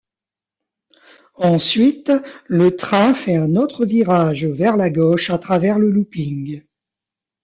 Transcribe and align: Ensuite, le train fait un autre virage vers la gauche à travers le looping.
Ensuite, 1.35 2.11
le 2.47 2.75
train 2.75 3.13
fait 3.13 3.35
un 3.35 3.55
autre 3.55 3.85
virage 3.85 4.45
vers 4.45 4.75
la 4.75 4.89
gauche 4.89 5.29
à 5.29 5.37
travers 5.37 5.77
le 5.77 5.91
looping. 5.91 6.63